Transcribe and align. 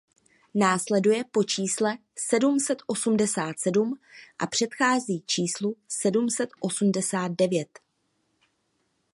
Následuje 0.55 1.23
po 1.31 1.43
čísle 1.43 1.97
sedm 2.19 2.59
set 2.59 2.77
osmdesát 2.87 3.59
sedm 3.59 3.93
a 4.39 4.47
předchází 4.47 5.23
číslu 5.25 5.75
sedm 5.87 6.29
set 6.29 6.49
osmdesát 6.61 7.31
devět. 7.31 7.79